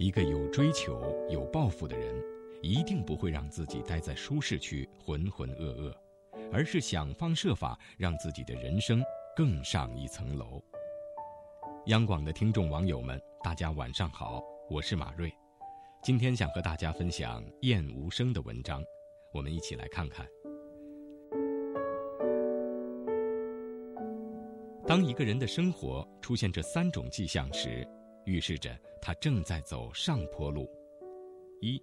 [0.00, 2.24] 一个有追求、有抱负的人，
[2.62, 5.94] 一定不会让自己待在舒适区浑浑噩噩，
[6.50, 9.02] 而是想方设法让自己的人生
[9.36, 10.58] 更上一层楼。
[11.88, 15.30] 央广的听众网友们，大家晚上好，我是马瑞，
[16.02, 18.82] 今天想和大家分享燕无声的文章，
[19.34, 20.26] 我们一起来看看。
[24.86, 27.86] 当一个人的生活出现这三种迹象时，
[28.24, 30.68] 预示着他正在走上坡路。
[31.60, 31.80] 一，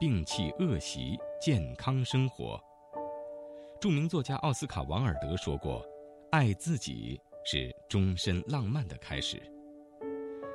[0.00, 2.60] 摒弃恶习，健康生活。
[3.80, 5.84] 著名作家奥斯卡·王尔德说过
[6.30, 9.40] ：“爱自己是终身浪漫的开始。”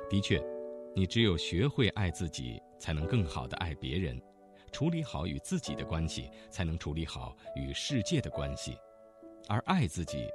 [0.08, 0.40] 的确，
[0.94, 4.20] 你只有学会爱自己，才能更好的爱别人，
[4.70, 8.78] 处理好与自己的关系，才能处理好与世界的关系。
[9.48, 10.28] 而爱自己，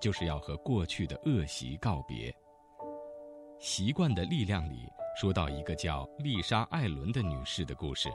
[0.00, 2.34] 就是要和过去的恶习告别。
[3.58, 4.88] 习惯的力量里
[5.20, 8.08] 说到一个叫丽莎·艾伦的女士的故事。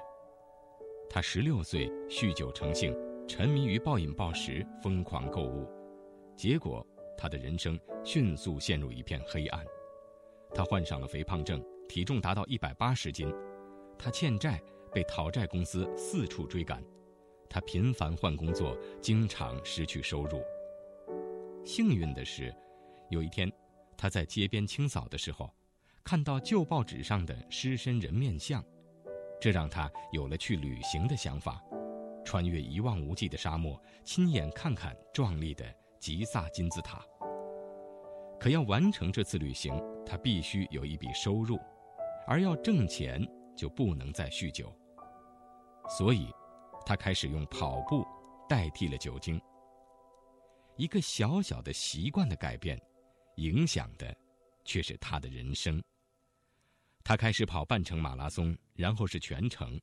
[1.10, 2.96] 她十六岁酗酒成性，
[3.28, 5.68] 沉迷于暴饮暴食，疯狂购物，
[6.34, 6.86] 结果
[7.18, 9.66] 她的人生迅速陷入一片黑暗。
[10.54, 13.30] 她患上了肥胖症，体重达到一百八十斤。
[14.00, 14.62] 她欠债，
[14.94, 16.82] 被讨债公司四处追赶。
[17.50, 20.42] 她频繁换工作，经常失去收入。
[21.66, 22.56] 幸运的是，
[23.10, 23.52] 有一天。
[24.04, 25.50] 他在街边清扫的时候，
[26.04, 28.62] 看到旧报纸上的狮身人面像，
[29.40, 31.64] 这让他有了去旅行的想法，
[32.26, 35.64] 穿越一望无际的沙漠，亲眼看看壮丽的
[36.02, 37.02] 吉萨金字塔。
[38.38, 39.74] 可要完成这次旅行，
[40.06, 41.58] 他必须有一笔收入，
[42.28, 44.70] 而要挣钱就不能再酗酒。
[45.88, 46.28] 所以，
[46.86, 48.06] 他开始用跑步
[48.50, 49.42] 代替了酒精。
[50.76, 52.78] 一个小小的习惯的改变。
[53.36, 54.16] 影响的，
[54.66, 55.81] 却是他的人生。
[57.03, 59.80] 他开始跑半程马拉松，然后是全程。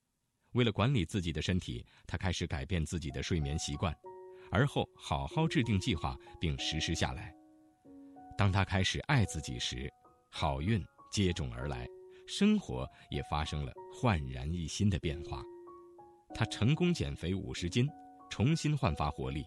[0.52, 3.94] 为了管理自己的身体，他开始改变自己的睡眠习惯，
[4.50, 7.34] 而后好好制定计划并实施下来。
[8.36, 9.88] 当他开始爱自己时，
[10.30, 10.82] 好运
[11.12, 11.86] 接踵而来，
[12.26, 15.42] 生活也发生了焕然一新的变化。
[16.34, 17.88] 他成功减肥五十斤，
[18.30, 19.44] 重新焕发活力。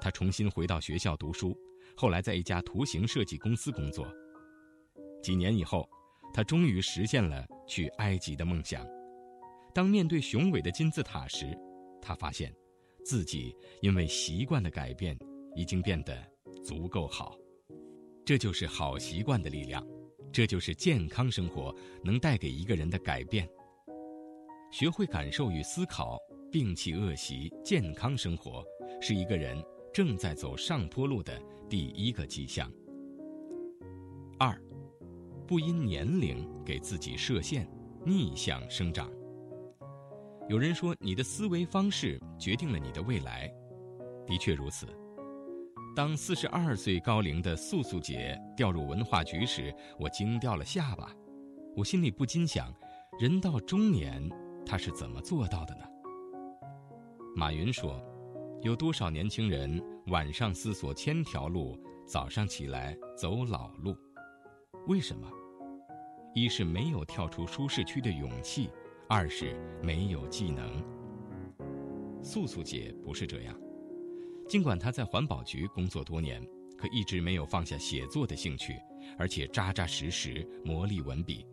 [0.00, 1.58] 他重新回到学校读书，
[1.96, 4.06] 后来在一家图形设计公司工作。
[5.22, 5.88] 几年以后，
[6.32, 8.86] 他终于实现了去埃及的梦想。
[9.74, 11.56] 当面对雄伟的金字塔时，
[12.00, 12.54] 他发现，
[13.04, 15.16] 自己因为习惯的改变，
[15.54, 16.16] 已经变得
[16.64, 17.36] 足够好。
[18.24, 19.86] 这就是好习惯的力量，
[20.32, 23.48] 这就是健康生活能带给一个人的改变。
[24.72, 26.16] 学会感受与思考，
[26.50, 28.64] 摒弃恶习，健康生活，
[29.00, 29.60] 是一个人。
[29.92, 32.70] 正在走上坡路的第一个迹象。
[34.38, 34.56] 二，
[35.46, 37.68] 不因年龄给自己设限，
[38.04, 39.10] 逆向生长。
[40.48, 43.52] 有人说，你的思维方式决定了你的未来，
[44.26, 44.86] 的确如此。
[45.94, 51.12] 当四十二岁高龄的素素姐调入文化局时，我惊掉了下巴，
[51.76, 52.72] 我心里不禁想：
[53.18, 54.28] 人到中年，
[54.64, 55.84] 她是怎么做到的呢？
[57.34, 58.00] 马云说。
[58.62, 63.96] 有多少年轻人晚上思索千条路，早上起来走老路？
[64.86, 65.26] 为什么？
[66.34, 68.68] 一是没有跳出舒适区的勇气，
[69.08, 70.84] 二是没有技能。
[72.22, 73.58] 素素姐不是这样，
[74.46, 76.46] 尽管她在环保局工作多年，
[76.76, 78.74] 可一直没有放下写作的兴趣，
[79.18, 81.46] 而且扎扎实实磨砺文笔。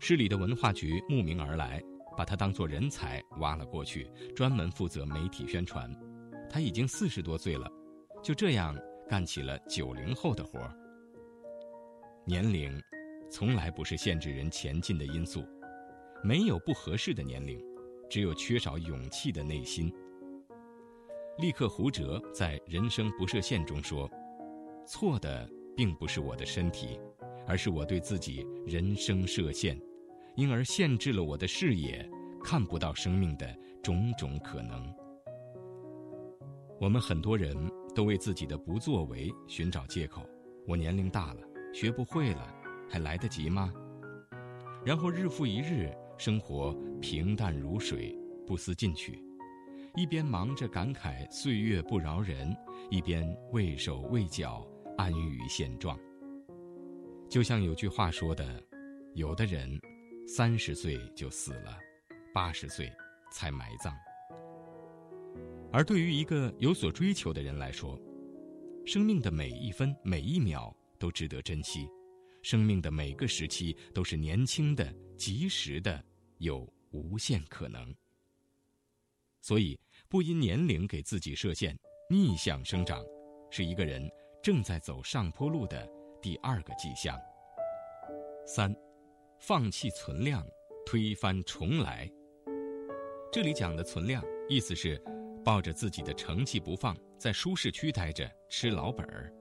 [0.00, 1.82] 市里的文化局慕名而来，
[2.16, 5.94] 把她当作人才挖了过去，专门负责媒体宣传。
[6.48, 7.70] 他已经四十多岁了，
[8.22, 8.76] 就这样
[9.08, 10.58] 干起了九零后的活。
[12.24, 12.80] 年龄，
[13.30, 15.44] 从来不是限制人前进的因素，
[16.22, 17.62] 没有不合适的年龄，
[18.10, 19.92] 只有缺少勇气的内心。
[21.38, 24.10] 立刻胡哲在《人生不设限》中说
[24.88, 26.98] ：“错的并不是我的身体，
[27.46, 29.78] 而是我对自己人生设限，
[30.34, 32.08] 因而限制了我的视野，
[32.42, 34.92] 看不到生命的种种可能。”
[36.78, 37.56] 我们很多人
[37.94, 40.22] 都为自己的不作为寻找借口。
[40.66, 41.40] 我年龄大了，
[41.72, 42.54] 学不会了，
[42.88, 43.72] 还来得及吗？
[44.84, 48.14] 然后日复一日，生活平淡如水，
[48.46, 49.18] 不思进取，
[49.94, 52.54] 一边忙着感慨岁月不饶人，
[52.90, 54.66] 一边畏手畏脚，
[54.98, 55.98] 安于现状。
[57.26, 58.62] 就像有句话说的
[59.14, 59.80] ：“有的人
[60.28, 61.78] 三十岁就死了，
[62.34, 62.92] 八十岁
[63.32, 63.94] 才埋葬。”
[65.72, 67.98] 而对于一个有所追求的人来说，
[68.84, 71.88] 生命的每一分每一秒都值得珍惜，
[72.42, 76.02] 生命的每个时期都是年轻的、及时的，
[76.38, 77.94] 有无限可能。
[79.42, 79.78] 所以，
[80.08, 81.76] 不因年龄给自己设限，
[82.08, 83.04] 逆向生长，
[83.50, 84.08] 是一个人
[84.42, 85.88] 正在走上坡路的
[86.22, 87.18] 第二个迹象。
[88.46, 88.74] 三，
[89.40, 90.46] 放弃存量，
[90.86, 92.10] 推翻重来。
[93.32, 95.02] 这里讲的存量，意思是
[95.46, 99.32] 抱着自己的成绩不放，在舒适区待着吃老本儿。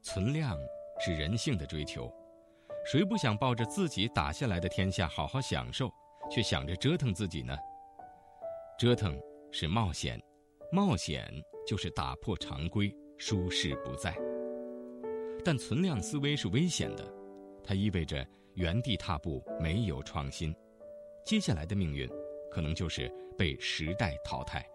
[0.00, 0.56] 存量
[1.04, 2.10] 是人性的追求，
[2.86, 5.90] 谁不想抱着自己打下来的天下好好享受，
[6.30, 7.54] 却想着折腾自己呢？
[8.78, 9.20] 折腾
[9.50, 10.18] 是冒险，
[10.72, 11.30] 冒险
[11.66, 14.16] 就是打破常规，舒适不在。
[15.44, 17.06] 但存量思维是危险的，
[17.62, 20.56] 它意味着原地踏步，没有创新，
[21.26, 22.08] 接下来的命运
[22.50, 24.66] 可能就是被时代淘汰。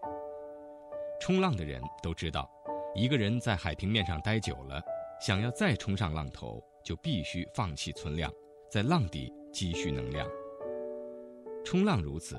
[1.20, 2.50] 冲浪的人都知道，
[2.94, 4.82] 一个人在海平面上待久了，
[5.20, 8.32] 想要再冲上浪头，就必须放弃存量，
[8.70, 10.28] 在浪底积蓄能量。
[11.64, 12.38] 冲浪如此，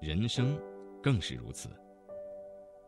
[0.00, 0.58] 人生。
[1.00, 1.70] 更是如此。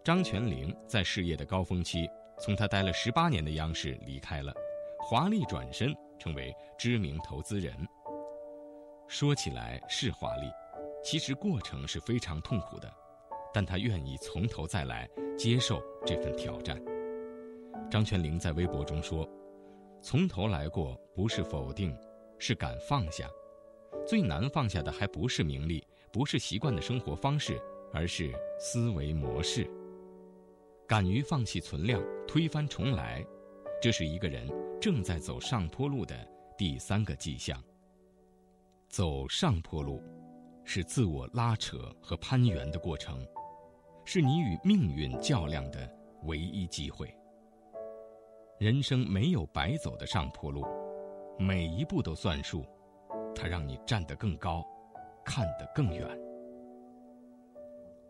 [0.03, 2.09] 张泉灵在事业的高峰期，
[2.41, 4.53] 从他待了十八年的央视离开了，
[4.99, 7.73] 华丽转身成为知名投资人。
[9.07, 10.51] 说起来是华丽，
[11.05, 12.93] 其实过程是非常痛苦的，
[13.55, 15.09] 但他愿意从头再来，
[15.41, 16.79] 接受这份挑战。
[17.91, 19.27] 张泉灵在微博中说
[20.03, 21.97] ：“从头来过不是否定，
[22.39, 23.27] 是敢放下。
[24.07, 25.83] 最难放下的还不是名利，
[26.13, 27.59] 不是习惯的生活方式。”
[27.93, 29.69] 而是思维模式。
[30.87, 33.25] 敢于放弃存量，推翻重来，
[33.83, 34.47] 这是一个人
[34.81, 36.15] 正在走上坡路的
[36.57, 37.61] 第三个迹象。
[38.89, 40.01] 走上坡路，
[40.65, 43.27] 是自我拉扯和攀援的过程，
[44.13, 45.89] 是你与命运较量的
[46.25, 47.17] 唯一机会。
[48.59, 50.67] 人生没有白走的上坡路，
[51.39, 52.67] 每一步都算数，
[53.37, 54.67] 它让你站得更高，
[55.25, 56.09] 看得更远。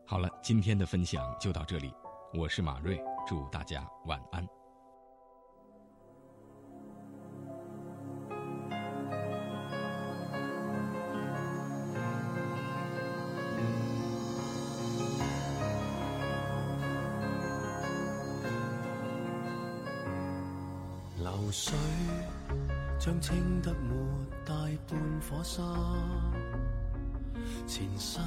[0.07, 1.93] 好了，今天的分享就到这里，
[2.33, 4.60] 我是马瑞，祝大家晚安。
[21.31, 21.79] 流水
[22.99, 23.95] 将清得没
[24.45, 24.53] 大
[24.89, 25.63] 半火沙，
[27.69, 28.21] 前身。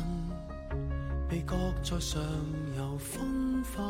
[1.28, 2.22] 被搁在上
[2.78, 3.82] 游风化，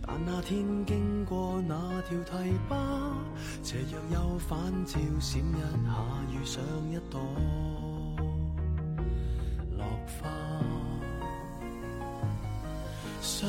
[0.00, 2.76] 但那天经过那条堤坝，
[3.62, 5.94] 斜阳又反照闪一下，
[6.32, 7.20] 遇上一朵
[9.76, 10.28] 落花。
[13.20, 13.48] 相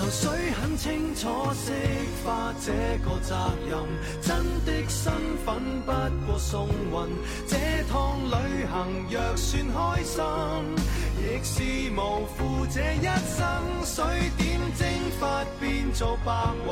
[0.00, 1.72] 流水很清楚释
[2.24, 2.72] 化这
[3.04, 3.36] 个责
[3.68, 3.78] 任，
[4.22, 5.12] 真的身
[5.44, 5.92] 份不
[6.26, 6.92] 过送运。
[7.46, 10.24] 这趟旅行若算开心，
[11.20, 13.44] 亦是无负这一生。
[13.84, 14.02] 水
[14.38, 14.88] 点蒸
[15.20, 16.32] 发变做白
[16.64, 16.70] 云，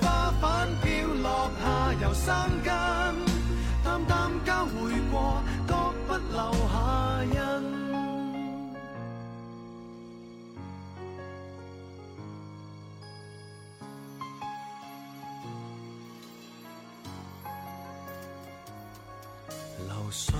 [0.00, 1.08] 花瓣飘。
[1.20, 2.32] 落下又生
[2.62, 2.72] 根，
[3.82, 5.42] 淡淡交会过，
[20.10, 20.34] 水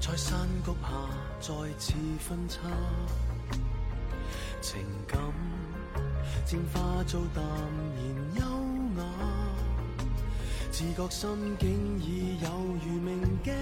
[0.00, 0.88] 在山谷下
[1.40, 2.60] 再次分叉，
[4.60, 5.18] 情感
[6.44, 8.04] 渐化做淡然
[8.36, 8.42] 优
[9.02, 9.04] 雅。
[10.70, 12.48] 自觉心境已有
[12.84, 13.54] 如明镜，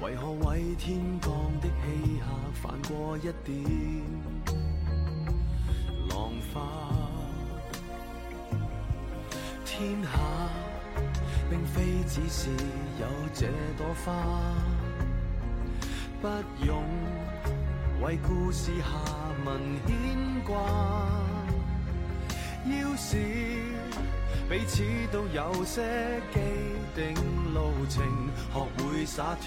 [0.00, 1.30] 为何为天降
[1.60, 2.24] 的气客
[2.62, 4.02] 泛过一点
[6.08, 6.60] 浪花？
[9.66, 10.08] 天下
[11.74, 12.50] 非只是
[12.98, 13.46] 有这
[13.76, 14.10] 朵花，
[16.20, 16.28] 不
[16.64, 16.84] 用
[18.02, 18.84] 为故事下
[19.44, 19.94] 文牵
[20.44, 20.56] 挂。
[22.66, 23.16] 要是。
[24.48, 26.40] 彼此都有些既
[26.96, 27.14] 定
[27.54, 28.02] 路程，
[28.52, 29.46] 学会洒脱，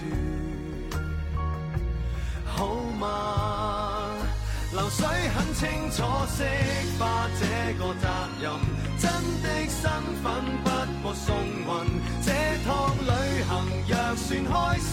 [2.45, 4.13] 好吗？
[4.71, 6.45] 流水很清楚释
[6.97, 7.43] 化这
[7.77, 8.07] 个责
[8.41, 8.49] 任，
[8.97, 9.11] 真
[9.43, 9.91] 的身
[10.23, 10.25] 份
[10.63, 10.69] 不
[11.03, 11.67] 过送运。
[12.65, 13.11] 趟旅
[13.43, 13.51] 行
[13.87, 14.91] 若算开心，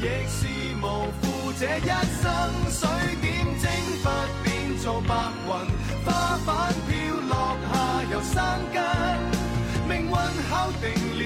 [0.00, 0.40] 亦是
[0.80, 0.84] 无
[1.20, 1.22] 负。
[1.58, 1.80] 这一
[2.20, 2.24] 生
[2.70, 2.80] 水
[3.20, 3.70] 点蒸
[4.02, 4.10] 发
[4.42, 5.14] 变做白
[5.46, 5.50] 云，
[6.04, 6.50] 花瓣
[6.88, 6.90] 飘
[7.28, 7.32] 落
[7.70, 7.72] 下
[8.10, 8.34] 又生
[8.72, 8.76] 根。
[9.86, 10.12] 命运
[10.48, 10.50] 敲
[10.80, 10.82] 定
[11.18, 11.22] 了，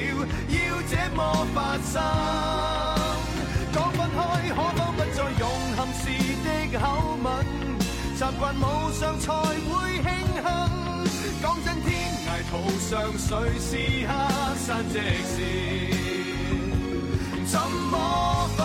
[0.48, 0.54] 要
[0.90, 1.18] 这么
[1.54, 1.94] 发生。
[3.72, 5.42] 讲分开，可否不再用
[5.76, 6.04] 含时
[6.44, 6.46] 的
[6.78, 6.82] 口
[7.22, 7.26] 吻？
[8.16, 8.62] 习惯无
[8.98, 9.72] 常才会
[10.02, 10.44] 庆幸。
[11.42, 11.86] 讲真，天
[12.56, 13.28] 涯途上谁
[13.60, 13.68] 是
[14.06, 14.08] 下
[14.56, 15.36] 山即是？
[17.46, 17.60] 怎
[17.90, 18.64] 么分？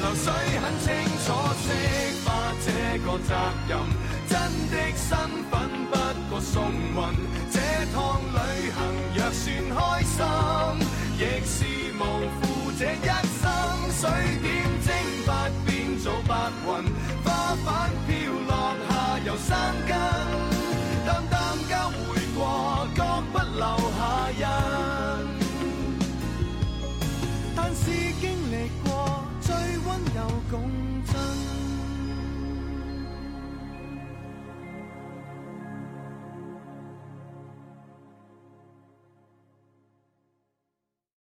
[0.00, 0.86] 流水很清
[1.24, 1.26] 楚，
[1.62, 1.64] 识
[2.24, 2.26] 发
[2.64, 2.66] 这
[3.04, 3.30] 个责
[3.68, 3.70] 任。
[4.28, 4.38] 真
[4.70, 5.18] 的身
[5.50, 5.54] 份
[5.90, 5.92] 不
[6.30, 6.96] 过送运，
[7.50, 7.54] 这
[7.92, 7.96] 趟
[8.32, 8.36] 旅
[8.70, 8.78] 行
[9.14, 10.16] 若算开心，
[11.18, 11.56] 亦是
[11.98, 12.00] 无
[12.40, 12.42] 负
[12.78, 13.08] 这一
[13.40, 13.44] 生。
[13.98, 14.02] 水
[14.42, 14.46] 点
[14.84, 14.88] 蒸
[15.24, 15.28] 发
[15.64, 15.66] 变
[15.98, 16.30] 做白
[16.66, 16.68] 云，
[17.24, 17.26] 花
[17.64, 17.66] 瓣
[18.06, 18.10] 飘
[18.46, 18.50] 落
[18.88, 18.90] 下
[19.24, 19.48] 又生
[19.86, 19.90] 根，